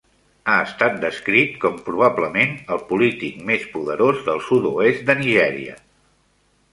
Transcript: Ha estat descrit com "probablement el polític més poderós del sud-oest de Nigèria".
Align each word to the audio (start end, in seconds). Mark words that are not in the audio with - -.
Ha 0.51 0.53
estat 0.67 0.95
descrit 1.01 1.51
com 1.65 1.75
"probablement 1.89 2.55
el 2.75 2.81
polític 2.91 3.37
més 3.49 3.67
poderós 3.75 4.23
del 4.31 4.41
sud-oest 4.49 5.05
de 5.11 5.17
Nigèria". 5.21 5.77